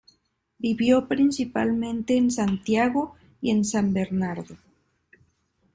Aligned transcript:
Vivió 0.57 1.07
principalmente 1.07 2.17
en 2.17 2.31
Santiago 2.31 3.13
y 3.39 3.51
en 3.51 3.63
San 3.63 3.93
Bernardo. 3.93 4.57